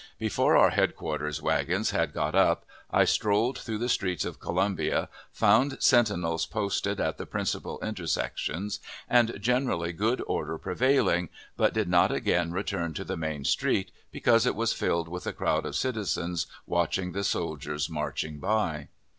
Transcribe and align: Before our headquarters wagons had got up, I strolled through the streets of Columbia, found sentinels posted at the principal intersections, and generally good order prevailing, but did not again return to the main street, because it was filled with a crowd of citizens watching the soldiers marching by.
Before 0.17 0.57
our 0.57 0.71
headquarters 0.71 1.43
wagons 1.43 1.91
had 1.91 2.11
got 2.11 2.33
up, 2.33 2.65
I 2.89 3.05
strolled 3.05 3.59
through 3.59 3.77
the 3.77 3.87
streets 3.87 4.25
of 4.25 4.39
Columbia, 4.39 5.09
found 5.31 5.77
sentinels 5.79 6.47
posted 6.47 6.99
at 6.99 7.19
the 7.19 7.27
principal 7.27 7.77
intersections, 7.83 8.79
and 9.07 9.39
generally 9.39 9.93
good 9.93 10.23
order 10.25 10.57
prevailing, 10.57 11.29
but 11.55 11.75
did 11.75 11.87
not 11.87 12.11
again 12.11 12.51
return 12.51 12.95
to 12.95 13.03
the 13.03 13.15
main 13.15 13.45
street, 13.45 13.91
because 14.11 14.47
it 14.47 14.55
was 14.55 14.73
filled 14.73 15.07
with 15.07 15.27
a 15.27 15.33
crowd 15.33 15.67
of 15.67 15.75
citizens 15.75 16.47
watching 16.65 17.11
the 17.11 17.23
soldiers 17.23 17.87
marching 17.87 18.39
by. 18.39 18.87